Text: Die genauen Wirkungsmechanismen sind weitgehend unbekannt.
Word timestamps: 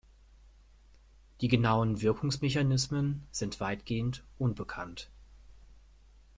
Die 1.41 1.47
genauen 1.47 2.01
Wirkungsmechanismen 2.01 3.23
sind 3.29 3.59
weitgehend 3.59 4.23
unbekannt. 4.39 5.11